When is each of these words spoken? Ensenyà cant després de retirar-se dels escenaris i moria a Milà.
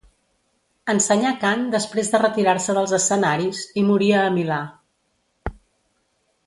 Ensenyà 0.93 1.33
cant 1.43 1.67
després 1.75 2.09
de 2.15 2.21
retirar-se 2.23 2.75
dels 2.79 2.95
escenaris 3.01 3.63
i 3.83 3.87
moria 3.91 4.23
a 4.27 4.35
Milà. 4.41 4.61